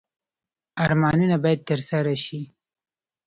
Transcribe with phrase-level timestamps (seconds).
[0.83, 2.41] ارمانونه باید ترسره شي